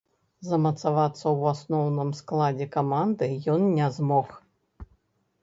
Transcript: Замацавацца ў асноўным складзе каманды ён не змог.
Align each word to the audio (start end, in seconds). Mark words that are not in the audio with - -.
Замацавацца 0.51 1.21
ў 1.21 1.41
асноўным 1.55 2.09
складзе 2.21 2.67
каманды 2.77 3.29
ён 3.55 3.61
не 3.77 3.87
змог. 4.01 4.27